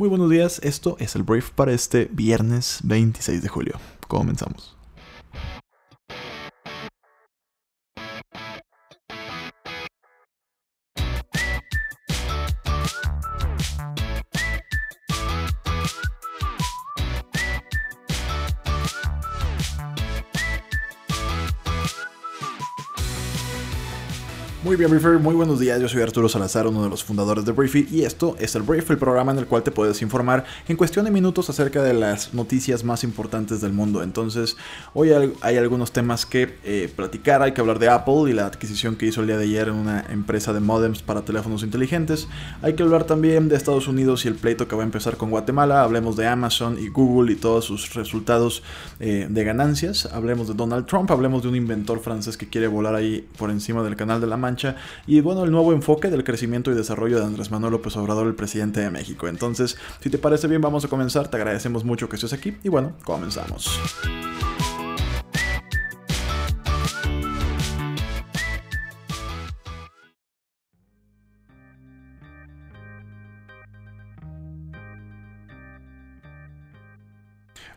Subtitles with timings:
[0.00, 3.74] Muy buenos días, esto es el brief para este viernes 26 de julio.
[4.08, 4.79] Comenzamos.
[24.70, 25.80] Muy bien, Briefer, muy buenos días.
[25.80, 28.88] Yo soy Arturo Salazar, uno de los fundadores de Briefy, y esto es el Brief,
[28.92, 32.34] el programa en el cual te puedes informar en cuestión de minutos acerca de las
[32.34, 34.00] noticias más importantes del mundo.
[34.04, 34.56] Entonces,
[34.94, 35.10] hoy
[35.40, 37.42] hay algunos temas que eh, platicar.
[37.42, 39.74] Hay que hablar de Apple y la adquisición que hizo el día de ayer en
[39.74, 42.28] una empresa de modems para teléfonos inteligentes.
[42.62, 45.30] Hay que hablar también de Estados Unidos y el pleito que va a empezar con
[45.30, 45.82] Guatemala.
[45.82, 48.62] Hablemos de Amazon y Google y todos sus resultados
[49.00, 50.06] eh, de ganancias.
[50.06, 51.10] Hablemos de Donald Trump.
[51.10, 54.36] Hablemos de un inventor francés que quiere volar ahí por encima del canal de la
[54.36, 54.59] Mancha
[55.06, 58.34] y bueno, el nuevo enfoque del crecimiento y desarrollo de Andrés Manuel López Obrador, el
[58.34, 59.28] presidente de México.
[59.28, 61.28] Entonces, si te parece bien, vamos a comenzar.
[61.28, 63.80] Te agradecemos mucho que estés aquí y bueno, comenzamos.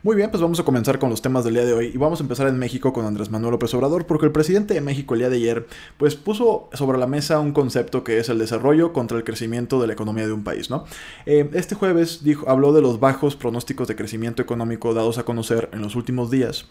[0.04, 2.20] Muy bien, pues vamos a comenzar con los temas del día de hoy y vamos
[2.20, 5.22] a empezar en México con Andrés Manuel López Obrador porque el presidente de México el
[5.22, 5.66] día de ayer
[5.96, 9.88] pues puso sobre la mesa un concepto que es el desarrollo contra el crecimiento de
[9.88, 10.84] la economía de un país, ¿no?
[11.26, 15.70] Eh, este jueves dijo, habló de los bajos pronósticos de crecimiento económico dados a conocer
[15.72, 16.66] en los últimos días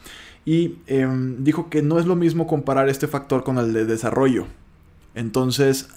[0.44, 4.44] y em, dijo que no es lo mismo comparar este factor con el de desarrollo.
[5.14, 5.88] Entonces,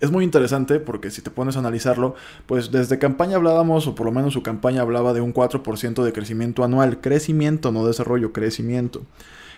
[0.00, 2.14] es muy interesante porque si te pones a analizarlo,
[2.46, 6.12] pues desde campaña hablábamos, o por lo menos su campaña hablaba de un 4% de
[6.12, 7.00] crecimiento anual.
[7.00, 9.02] Crecimiento, no desarrollo, crecimiento.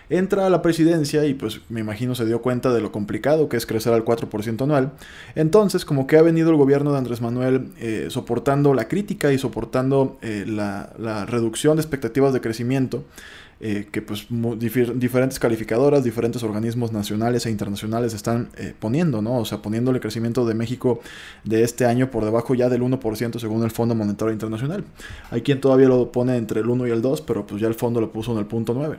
[0.09, 3.57] Entra a la presidencia y pues me imagino se dio cuenta de lo complicado que
[3.57, 4.91] es crecer al 4% anual.
[5.35, 9.37] Entonces como que ha venido el gobierno de Andrés Manuel eh, soportando la crítica y
[9.37, 13.05] soportando eh, la, la reducción de expectativas de crecimiento
[13.63, 14.25] eh, que pues
[14.57, 18.49] diferentes calificadoras, diferentes organismos nacionales e internacionales están
[18.79, 19.37] poniendo, ¿no?
[19.37, 20.99] O sea, poniéndole el crecimiento de México
[21.43, 24.83] de este año por debajo ya del 1% según el Fondo Monetario Internacional.
[25.29, 27.75] Hay quien todavía lo pone entre el 1 y el 2, pero pues ya el
[27.75, 28.97] fondo lo puso en el punto 9.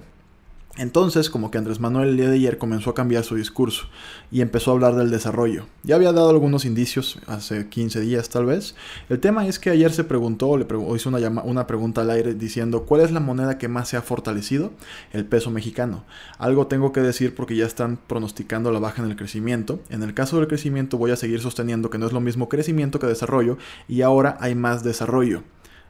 [0.78, 3.88] Entonces, como que Andrés Manuel el día de ayer comenzó a cambiar su discurso
[4.30, 5.66] y empezó a hablar del desarrollo.
[5.82, 8.74] Ya había dado algunos indicios hace 15 días tal vez.
[9.10, 10.66] El tema es que ayer se preguntó, le
[10.96, 14.02] hizo una, una pregunta al aire diciendo ¿cuál es la moneda que más se ha
[14.02, 14.72] fortalecido?
[15.12, 16.04] El peso mexicano.
[16.38, 19.80] Algo tengo que decir porque ya están pronosticando la baja en el crecimiento.
[19.90, 22.98] En el caso del crecimiento voy a seguir sosteniendo que no es lo mismo crecimiento
[22.98, 23.58] que desarrollo
[23.88, 25.42] y ahora hay más desarrollo.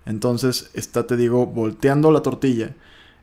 [0.07, 2.75] Entonces está, te digo, volteando la tortilla.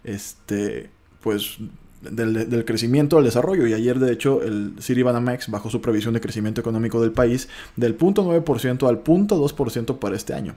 [0.05, 0.89] Este
[1.21, 1.59] pues
[2.01, 3.67] del, crecimiento al desarrollo.
[3.67, 7.97] Y ayer, de hecho, el Banamex bajó su previsión de crecimiento económico del país del
[7.97, 10.55] 0.9% al 0.2% para este año.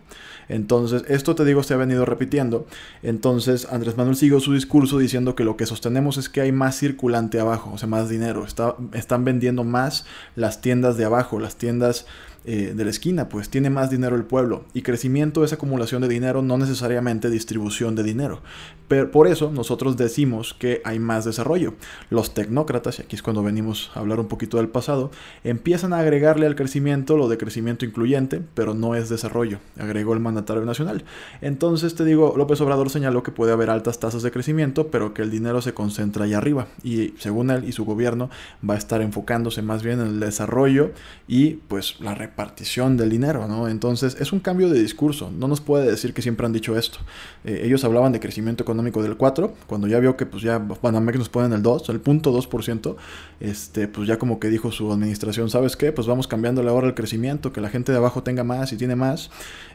[0.49, 2.67] Entonces, esto te digo, se ha venido repitiendo.
[3.03, 6.79] Entonces, Andrés Manuel siguió su discurso diciendo que lo que sostenemos es que hay más
[6.79, 8.45] circulante abajo, o sea, más dinero.
[8.45, 10.07] Está, están vendiendo más
[10.37, 12.07] las tiendas de abajo, las tiendas
[12.45, 14.65] eh, de la esquina, pues tiene más dinero el pueblo.
[14.75, 18.41] Y crecimiento es acumulación de dinero, no necesariamente distribución de dinero.
[18.89, 21.75] Pero por eso nosotros decimos que hay más desarrollo.
[22.11, 25.11] Los tecnócratas, y aquí es cuando venimos a hablar un poquito del pasado,
[25.45, 30.21] empiezan a agregarle al crecimiento lo de crecimiento incluyente, pero no es desarrollo, agregó el
[30.21, 31.05] mandatario nacional.
[31.41, 35.23] Entonces te digo, López Obrador señaló que puede haber altas tasas de crecimiento, pero que
[35.23, 36.67] el dinero se concentra ahí arriba.
[36.83, 38.31] Y según él y su gobierno
[38.69, 40.91] va a estar enfocándose más bien en el desarrollo
[41.29, 43.69] y pues la partición del dinero, ¿no?
[43.69, 46.99] Entonces es un cambio de discurso, no nos puede decir que siempre han dicho esto.
[47.45, 51.19] Eh, ellos hablaban de crecimiento económico del 4, cuando ya vio que pues ya Banamex
[51.19, 52.97] nos ponen el 2, el punto 2%,
[53.41, 55.93] este, pues ya como que dijo su administración, ¿sabes qué?
[55.93, 58.97] Pues vamos cambiándole ahora el crecimiento, que la gente de abajo tenga más y tiene
[58.97, 59.31] más,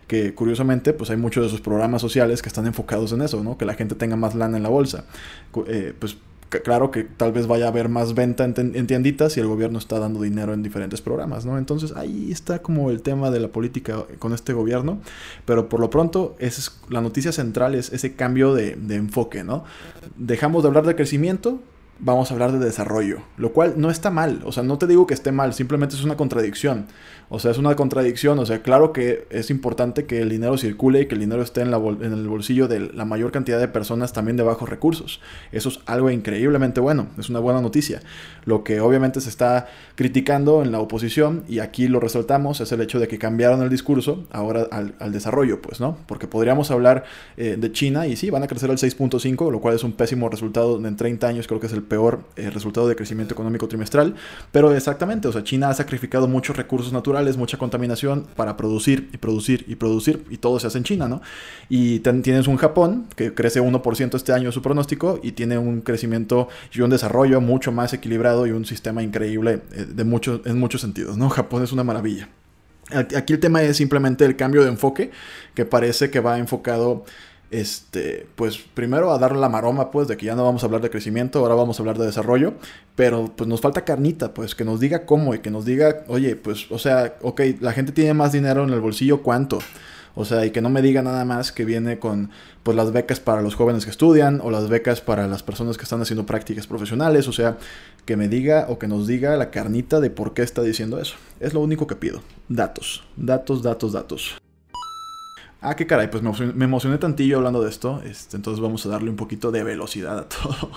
[0.08, 3.58] que curiosamente pues hay muchos de sus programas sociales que están enfocados en eso, ¿no?
[3.58, 5.06] Que la gente tenga más lana en la bolsa.
[5.68, 6.18] Eh, pues
[6.50, 10.00] claro que tal vez vaya a haber más venta en, tienditas y el gobierno está
[10.00, 11.58] dando dinero en diferentes programas, ¿no?
[11.58, 15.00] Entonces ahí está como el tema de la política con este gobierno,
[15.46, 19.66] pero por lo pronto es, la noticia central es ese cambio de, de enfoque, ¿no?
[20.18, 21.60] Dejamos de hablar de crecimiento,
[22.00, 25.08] vamos a hablar de desarrollo, lo cual no está mal, o sea, no te digo
[25.08, 26.86] que esté mal, simplemente es una contradicción,
[27.30, 31.02] o sea, es una contradicción, o sea, claro que es importante que el dinero circule
[31.02, 33.68] y que el dinero esté en, la en el bolsillo de la mayor cantidad de
[33.68, 35.22] personas también de bajos recursos,
[35.52, 38.02] eso es algo increíblemente bueno, es una buena noticia,
[38.46, 42.82] lo que obviamente se está criticando en la oposición y aquí lo resaltamos es el
[42.82, 45.98] hecho de que cambiaron el discurso ahora al, desarrollo, pues, ¿no?
[46.08, 47.06] Porque podríamos hablar
[47.38, 50.30] eh, de China y sí, van a crecer al 6.5, lo cual es un pésimo
[50.30, 54.16] resultado en 30 años, creo que es el peor eh, resultado de crecimiento económico trimestral,
[54.52, 59.18] pero exactamente, o sea, China ha sacrificado muchos recursos naturales, mucha contaminación para producir y
[59.18, 61.22] producir y producir, y todo se hace en China, ¿no?
[61.70, 66.48] Y tienes un Japón que crece 1% este año su pronóstico y tiene un crecimiento
[66.74, 70.82] y un desarrollo mucho más equilibrado y un sistema increíble eh, de muchos en muchos
[70.82, 71.30] sentidos, ¿no?
[71.30, 72.30] Japón es una maravilla.
[72.90, 75.12] Aquí el tema es simplemente el cambio de enfoque,
[75.54, 77.04] que parece que va enfocado,
[77.52, 80.82] este, pues primero a dar la maroma, pues, de que ya no vamos a hablar
[80.82, 82.54] de crecimiento, ahora vamos a hablar de desarrollo,
[82.96, 86.36] pero pues nos falta carnita, pues, que nos diga cómo y que nos diga, oye,
[86.36, 89.60] pues, o sea, ok, la gente tiene más dinero en el bolsillo, ¿cuánto?
[90.20, 92.32] O sea, y que no me diga nada más que viene con
[92.64, 95.84] pues las becas para los jóvenes que estudian o las becas para las personas que
[95.84, 97.58] están haciendo prácticas profesionales, o sea,
[98.04, 101.18] que me diga o que nos diga la carnita de por qué está diciendo eso.
[101.40, 102.24] Es lo único que pido.
[102.50, 104.47] Datos, datos, datos, datos.
[105.60, 108.00] Ah, qué caray, pues me emocioné, tantillo hablando de esto.
[108.06, 110.70] Este, entonces vamos a darle un poquito de velocidad a todo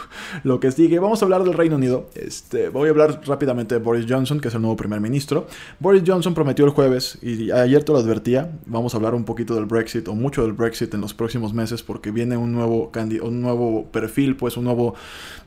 [0.43, 0.99] lo que sigue.
[0.99, 2.09] Vamos a hablar del Reino Unido.
[2.15, 5.47] Este, voy a hablar rápidamente de Boris Johnson, que es el nuevo primer ministro.
[5.81, 9.55] Boris Johnson prometió el jueves, y ayer te lo advertía, vamos a hablar un poquito
[9.55, 12.91] del Brexit, o mucho del Brexit en los próximos meses, porque viene un nuevo,
[13.23, 14.94] un nuevo perfil, pues un nuevo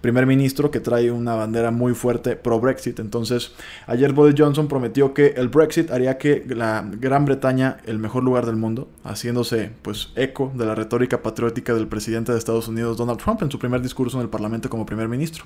[0.01, 2.99] primer ministro que trae una bandera muy fuerte pro Brexit.
[2.99, 3.53] Entonces,
[3.87, 8.45] ayer Boris Johnson prometió que el Brexit haría que la Gran Bretaña, el mejor lugar
[8.45, 8.89] del mundo,
[9.23, 9.43] haciendo
[9.81, 13.57] pues eco de la retórica patriótica del presidente de Estados Unidos Donald Trump en su
[13.57, 15.45] primer discurso en el Parlamento como primer ministro.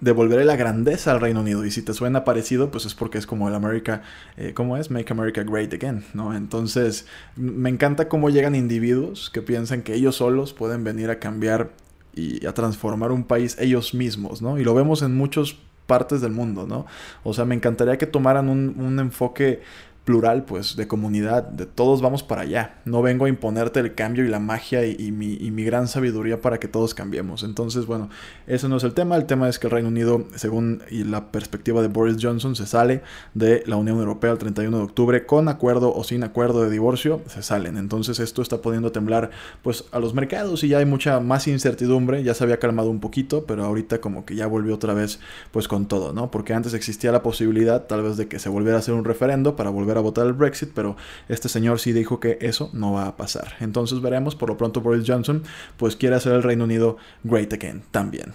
[0.00, 3.26] Devolveré la grandeza al Reino Unido y si te suena parecido pues es porque es
[3.26, 4.00] como el America,
[4.38, 4.90] eh, ¿cómo es?
[4.90, 6.34] Make America Great Again, ¿no?
[6.34, 7.06] Entonces
[7.36, 11.72] me encanta cómo llegan individuos que piensan que ellos solos pueden venir a cambiar
[12.14, 14.58] y a transformar un país ellos mismos, ¿no?
[14.58, 15.56] Y lo vemos en muchas
[15.86, 16.86] partes del mundo, ¿no?
[17.22, 19.60] O sea, me encantaría que tomaran un, un enfoque
[20.04, 22.78] plural, pues, de comunidad, de todos vamos para allá.
[22.84, 26.40] No vengo a imponerte el cambio y la magia y, mi, y, mi, gran sabiduría
[26.40, 27.42] para que todos cambiemos.
[27.42, 28.08] Entonces, bueno,
[28.46, 29.16] eso no es el tema.
[29.16, 32.66] El tema es que el Reino Unido, según y la perspectiva de Boris Johnson, se
[32.66, 33.02] sale
[33.34, 37.20] de la Unión Europea el 31 de octubre con acuerdo o sin acuerdo de divorcio,
[37.26, 37.76] se salen.
[37.76, 39.30] Entonces, esto está poniendo temblar,
[39.62, 42.24] pues, a los mercados y ya hay mucha más incertidumbre.
[42.24, 45.20] Ya se había calmado un poquito, pero ahorita como que ya volvió otra vez,
[45.50, 46.30] pues, con todo, ¿no?
[46.30, 49.56] Porque antes existía la posibilidad, tal vez, de que se volviera a hacer un referendo
[49.56, 50.96] para volver a votar el Brexit, pero
[51.28, 53.54] este señor sí dijo que eso no va a pasar.
[53.60, 55.42] Entonces veremos, por lo pronto Boris Johnson
[55.76, 58.34] pues quiere hacer el Reino Unido great again también.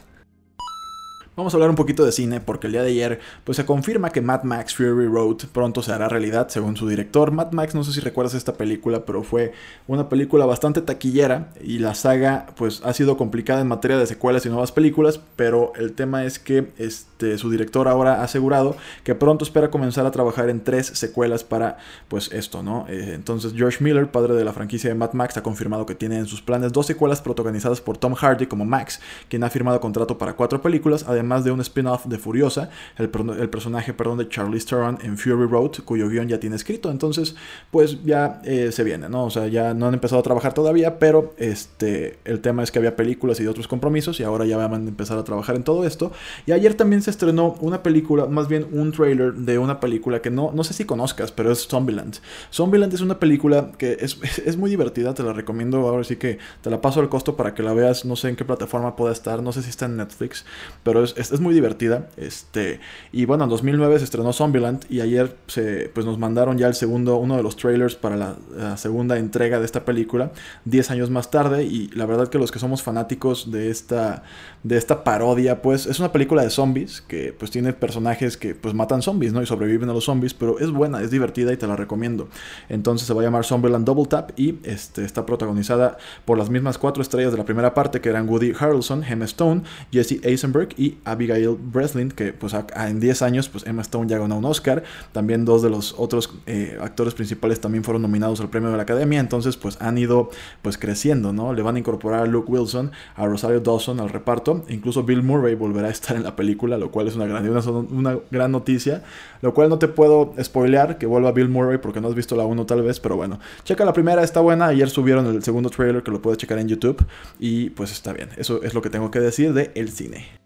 [1.38, 4.12] Vamos a hablar un poquito de cine porque el día de ayer pues se confirma
[4.12, 7.32] que Mad Max Fury Road pronto se hará realidad según su director.
[7.32, 9.52] Mad Max no sé si recuerdas esta película pero fue
[9.86, 14.46] una película bastante taquillera y la saga pues ha sido complicada en materia de secuelas
[14.46, 19.14] y nuevas películas pero el tema es que este, su director ahora ha asegurado que
[19.14, 22.86] pronto espera comenzar a trabajar en tres secuelas para pues esto, ¿no?
[22.88, 26.18] Eh, entonces George Miller, padre de la franquicia de Mad Max, ha confirmado que tiene
[26.18, 30.18] en sus planes dos secuelas protagonizadas por Tom Hardy como Max, quien ha firmado contrato
[30.18, 34.68] para cuatro películas, además más de un spin-off de Furiosa, el, personaje perdón, de Charlize
[34.68, 36.92] Theron en Fury Road, cuyo guion ya tiene escrito.
[36.92, 37.36] Entonces,
[37.72, 39.26] pues ya eh, se viene, ¿no?
[39.26, 42.80] O sea, ya no han empezado a trabajar todavía, pero este, el tema es que
[42.80, 45.86] había películas y otros compromisos y ahora ya van a empezar a trabajar en todo
[45.86, 46.12] esto.
[46.46, 50.30] Y ayer también se estrenó una película, más bien un trailer de una película que
[50.30, 52.18] no, no sé si conozcas, pero es Zombieland.
[52.52, 55.78] Zombieland es una película que es, es muy divertida, te la recomiendo.
[55.88, 58.06] Ahora sí que te la paso al costo para que la veas.
[58.06, 60.46] No sé en qué plataforma pueda estar, no sé si está en Netflix,
[60.84, 62.10] pero es, es, muy divertida.
[62.18, 62.80] Este,
[63.12, 66.76] y bueno, en 2009 se estrenó Zombieland y ayer se, pues nos mandaron ya el
[66.76, 70.32] segundo, uno de los trailers para la, segunda entrega de esta película,
[70.66, 71.64] 10 años más tarde.
[71.64, 74.24] Y la verdad que los que somos fanáticos de esta,
[74.64, 78.74] de esta parodia, pues es una película de zombies que pues tiene personajes que pues
[78.74, 79.42] matan zombies, ¿no?
[79.42, 82.28] Y sobreviven a los zombies, pero es buena, es divertida y te la recomiendo.
[82.70, 86.78] Entonces se va a llamar Zombieland Double Tap y este, está protagonizada por las mismas
[86.78, 90.98] cuatro estrellas de la primera parte que eran Woody Harrelson, Emma Stone, Jesse Eisenberg y
[91.06, 95.46] Abigail Breslin, que pues en 10 años pues Emma Stone ya ganó un Oscar, también
[95.46, 99.20] dos de los otros eh, actores principales también fueron nominados al premio de la Academia,
[99.20, 100.30] entonces pues han ido
[100.62, 101.54] pues creciendo, ¿no?
[101.54, 105.56] Le van a incorporar a Luke Wilson, a Rosario Dawson al reparto, incluso Bill Murray
[105.56, 107.48] volverá a estar en la película, lo cual es una gran,
[107.92, 109.04] una, gran noticia,
[109.42, 112.46] lo cual no te puedo spoilear que vuelva Bill Murray porque no has visto la
[112.46, 116.04] 1 tal vez, pero bueno, checa la primera, está buena, ayer subieron el segundo trailer
[116.04, 117.06] que lo puedes checar en YouTube.
[117.40, 120.45] Y pues está bien, eso es lo que tengo que decir de el cine.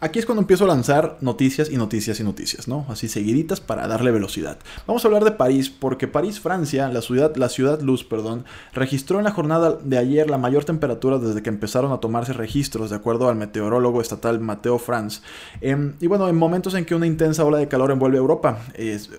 [0.00, 2.86] Aquí es cuando empiezo a lanzar noticias y noticias y noticias, ¿no?
[2.88, 4.56] Así seguiditas para darle velocidad.
[4.86, 9.18] Vamos a hablar de París, porque París, Francia, la ciudad, la ciudad luz, perdón, registró
[9.18, 12.96] en la jornada de ayer la mayor temperatura desde que empezaron a tomarse registros, de
[12.96, 15.22] acuerdo al meteorólogo estatal Mateo Franz.
[15.60, 18.60] Em, y bueno, en momentos en que una intensa ola de calor envuelve a Europa,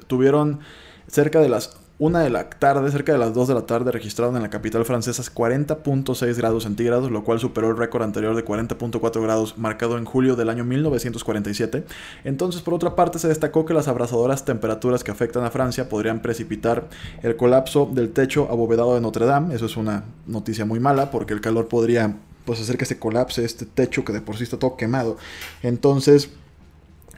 [0.08, 0.62] tuvieron
[1.08, 4.38] cerca de las una de la tarde, cerca de las 2 de la tarde, registraron
[4.38, 9.22] en la capital francesa 40.6 grados centígrados, lo cual superó el récord anterior de 40.4
[9.22, 11.84] grados marcado en julio del año 1947.
[12.24, 16.22] Entonces, por otra parte, se destacó que las abrasadoras temperaturas que afectan a Francia podrían
[16.22, 16.88] precipitar
[17.22, 19.54] el colapso del techo abovedado de Notre Dame.
[19.54, 22.16] Eso es una noticia muy mala porque el calor podría
[22.46, 25.18] pues, hacer que se colapse este techo que de por sí está todo quemado.
[25.64, 26.30] Entonces,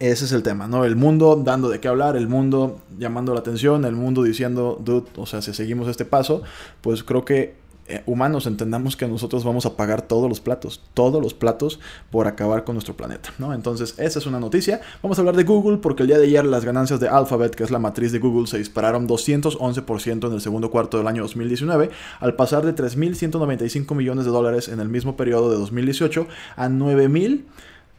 [0.09, 0.83] ese es el tema, ¿no?
[0.83, 5.05] El mundo dando de qué hablar, el mundo llamando la atención, el mundo diciendo, dude,
[5.15, 6.41] o sea, si seguimos este paso,
[6.81, 11.21] pues creo que eh, humanos entendamos que nosotros vamos a pagar todos los platos, todos
[11.21, 11.79] los platos
[12.09, 13.53] por acabar con nuestro planeta, ¿no?
[13.53, 14.81] Entonces, esa es una noticia.
[15.03, 17.63] Vamos a hablar de Google porque el día de ayer las ganancias de Alphabet, que
[17.63, 21.91] es la matriz de Google, se dispararon 211% en el segundo cuarto del año 2019,
[22.19, 27.43] al pasar de 3.195 millones de dólares en el mismo periodo de 2018 a 9.000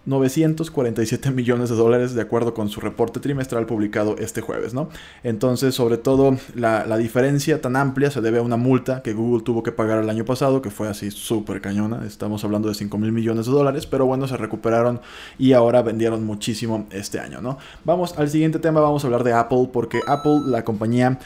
[0.06, 4.88] 947 millones de dólares de acuerdo con su reporte trimestral publicado este jueves, ¿no?
[5.22, 9.62] Entonces, sobre todo, la, diferencia tan amplia se debe a una multa que Google tuvo
[9.62, 13.12] que pagar el año pasado, que fue así súper cañona, estamos hablando de 5 mil
[13.12, 15.00] millones de dólares, pero bueno, se recuperaron
[15.38, 17.58] y ahora vendieron muchísimo este año, ¿no?
[17.84, 21.18] Vamos al siguiente tema, vamos a hablar de Apple, porque Apple, la compañía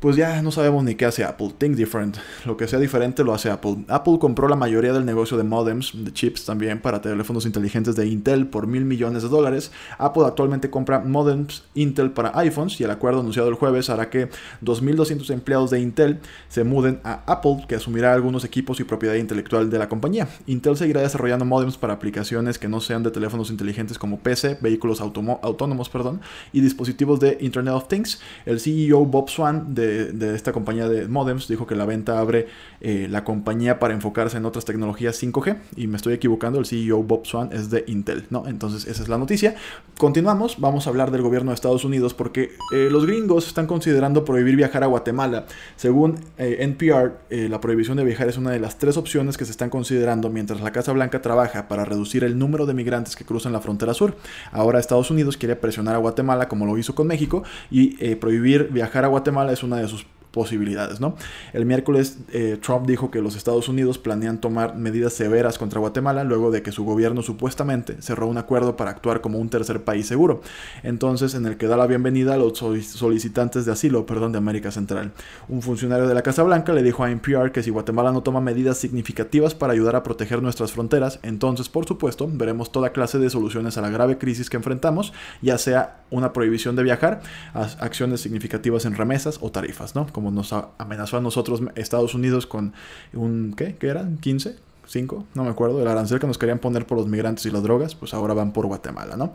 [0.00, 1.54] pues ya no sabemos ni qué hace Apple.
[1.56, 2.18] Think different.
[2.44, 3.84] Lo que sea diferente lo hace Apple.
[3.88, 8.06] Apple compró la mayoría del negocio de modems, de chips también, para teléfonos inteligentes de
[8.06, 9.72] Intel por mil millones de dólares.
[9.98, 14.28] Apple actualmente compra modems Intel para iPhones y el acuerdo anunciado el jueves hará que
[14.62, 19.70] 2.200 empleados de Intel se muden a Apple, que asumirá algunos equipos y propiedad intelectual
[19.70, 20.28] de la compañía.
[20.46, 25.00] Intel seguirá desarrollando modems para aplicaciones que no sean de teléfonos inteligentes como PC, vehículos
[25.00, 26.20] autónomos perdón,
[26.52, 28.20] y dispositivos de Internet of Things.
[28.44, 32.46] El CEO Bob Swan de de, esta compañía de modems dijo que la venta abre
[32.80, 35.56] eh, la compañía para enfocarse en otras tecnologías 5G.
[35.76, 38.46] Y me estoy equivocando, el CEO Bob Swan es de Intel, ¿no?
[38.46, 39.56] Entonces esa es la noticia.
[39.98, 44.24] Continuamos, vamos a hablar del gobierno de Estados Unidos porque eh, los gringos están considerando
[44.24, 45.46] prohibir viajar a Guatemala.
[45.76, 49.50] Según eh, NPR, la prohibición de viajar es una de las tres opciones que se
[49.50, 53.52] están considerando mientras la Casa Blanca trabaja para reducir el número de migrantes que cruzan
[53.52, 54.16] la frontera sur.
[54.52, 59.04] Ahora Estados Unidos quiere presionar a Guatemala como lo hizo con México y prohibir viajar
[59.04, 60.06] a Guatemala es una de sus
[60.36, 61.16] posibilidades, ¿no?
[61.54, 66.24] El miércoles eh, Trump dijo que los Estados Unidos planean tomar medidas severas contra Guatemala
[66.24, 70.06] luego de que su gobierno supuestamente cerró un acuerdo para actuar como un tercer país
[70.06, 70.42] seguro.
[70.82, 74.70] Entonces, en el que da la bienvenida a los solicitantes de asilo, perdón, de América
[74.70, 75.12] Central.
[75.48, 78.42] Un funcionario de la Casa Blanca le dijo a NPR que si Guatemala no toma
[78.42, 83.30] medidas significativas para ayudar a proteger nuestras fronteras, entonces, por supuesto, veremos toda clase de
[83.30, 87.22] soluciones a la grave crisis que enfrentamos, ya sea una prohibición de viajar,
[87.54, 90.06] acciones significativas en remesas o tarifas, ¿no?
[90.12, 92.72] Como nos amenazó a nosotros Estados Unidos con
[93.12, 93.76] un, ¿qué?
[93.76, 94.18] ¿Qué eran?
[94.20, 94.56] ¿15?
[94.86, 97.62] 5, no me acuerdo, el arancel que nos querían poner por los migrantes y las
[97.62, 99.32] drogas, pues ahora van por Guatemala, ¿no?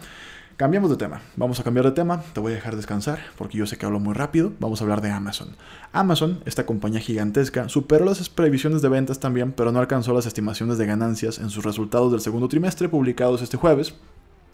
[0.58, 3.66] Cambiamos de tema, vamos a cambiar de tema, te voy a dejar descansar porque yo
[3.66, 5.56] sé que hablo muy rápido, vamos a hablar de Amazon.
[5.92, 10.78] Amazon, esta compañía gigantesca, superó las previsiones de ventas también, pero no alcanzó las estimaciones
[10.78, 13.96] de ganancias en sus resultados del segundo trimestre publicados este jueves,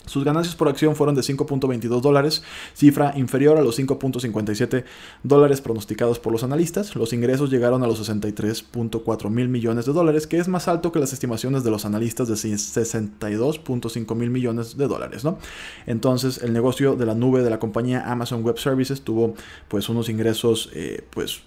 [0.08, 4.84] sus ganancias por acción fueron de 5.22 dólares, cifra inferior a los 5.57
[5.24, 6.96] dólares pronosticados por los analistas.
[6.96, 11.00] Los ingresos llegaron a los 63.4 mil millones de dólares, que es más alto que
[11.00, 15.24] las estimaciones de los analistas de 62.5 mil millones de dólares.
[15.24, 15.38] ¿no?
[15.86, 19.36] Entonces, el negocio de la nube de la compañía Amazon Web Services tuvo
[19.68, 21.42] pues unos ingresos eh, pues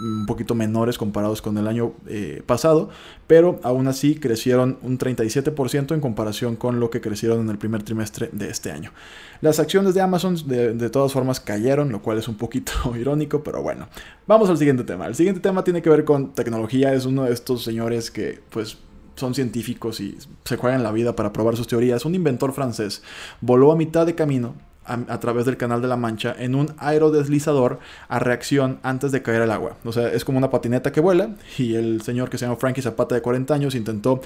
[0.00, 2.88] un poquito menores comparados con el año eh, pasado,
[3.26, 7.82] pero aún así crecieron un 37% en comparación con lo que crecieron en el primer
[7.82, 8.92] trimestre de este año.
[9.40, 13.42] Las acciones de Amazon de, de todas formas cayeron, lo cual es un poquito irónico,
[13.42, 13.88] pero bueno,
[14.26, 15.06] vamos al siguiente tema.
[15.06, 18.78] El siguiente tema tiene que ver con tecnología, es uno de estos señores que pues
[19.16, 22.04] son científicos y se juegan la vida para probar sus teorías.
[22.04, 23.02] Un inventor francés
[23.40, 24.54] voló a mitad de camino
[24.86, 29.42] a, través del Canal de la Mancha en un aerodeslizador a reacción antes de caer
[29.42, 29.76] al agua.
[29.84, 32.82] O sea, es como una patineta que vuela y el señor que se llama Frankie
[32.82, 34.20] Zapata de 40 años intentó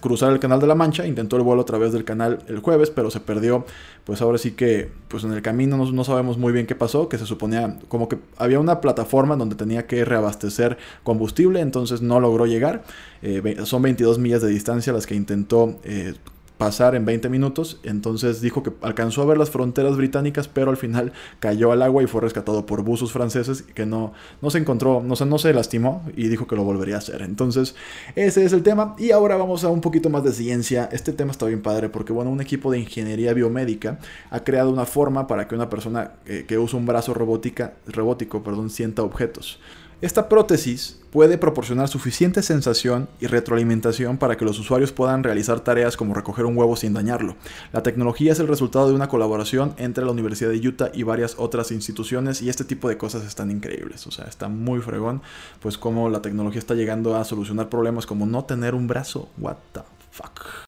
[0.00, 2.90] cruzar el Canal de la Mancha, intentó el vuelo a través del canal el jueves,
[2.90, 3.64] pero se perdió.
[4.04, 7.18] Pues ahora sí que, pues en el camino no, sabemos muy bien qué pasó, que
[7.18, 12.46] se suponía como que había una plataforma donde tenía que reabastecer combustible, entonces no logró
[12.46, 12.84] llegar.
[13.22, 16.14] Eh, son 22 millas de distancia las que intentó eh,
[16.58, 17.80] pasar en 20 minutos.
[17.82, 22.02] Entonces dijo que alcanzó a ver las fronteras británicas, pero al final cayó al agua
[22.02, 26.04] y fue rescatado por buzos franceses que no, no se encontró, no, no se lastimó
[26.16, 27.22] y dijo que lo volvería a hacer.
[27.22, 27.74] Entonces,
[28.14, 28.94] ese es el tema.
[28.98, 30.88] Y ahora vamos a un poquito más de ciencia.
[30.92, 33.98] Este tema está bien padre porque, bueno, un equipo de ingeniería biomédica
[34.30, 38.70] ha creado una forma para que una persona que usa un brazo robótica, robótico perdón,
[38.70, 39.58] sienta objetos.
[40.02, 45.96] Esta prótesis puede proporcionar suficiente sensación y retroalimentación para que los usuarios puedan realizar tareas
[45.96, 47.34] como recoger un huevo sin dañarlo.
[47.72, 51.36] La tecnología es el resultado de una colaboración entre la Universidad de Utah y varias
[51.38, 55.22] otras instituciones y este tipo de cosas están increíbles, o sea, está muy fregón,
[55.60, 59.56] pues como la tecnología está llegando a solucionar problemas como no tener un brazo, what
[59.72, 60.66] the fuck.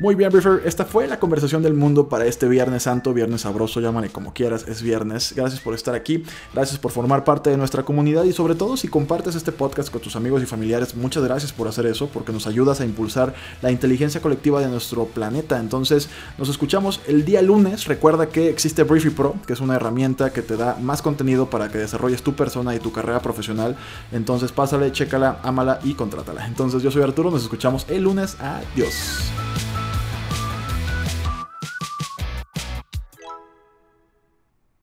[0.00, 3.82] Muy bien, Briefer, esta fue la conversación del mundo para este Viernes Santo, Viernes Sabroso,
[3.82, 5.34] llámale como quieras, es viernes.
[5.36, 8.88] Gracias por estar aquí, gracias por formar parte de nuestra comunidad y sobre todo si
[8.88, 12.46] compartes este podcast con tus amigos y familiares, muchas gracias por hacer eso porque nos
[12.46, 15.60] ayudas a impulsar la inteligencia colectiva de nuestro planeta.
[15.60, 17.84] Entonces, nos escuchamos el día lunes.
[17.84, 21.68] Recuerda que existe Briefy Pro, que es una herramienta que te da más contenido para
[21.68, 23.76] que desarrolles tu persona y tu carrera profesional.
[24.12, 26.46] Entonces, pásale, chécala, ámala y contrátala.
[26.46, 28.38] Entonces, yo soy Arturo, nos escuchamos el lunes.
[28.40, 29.30] Adiós.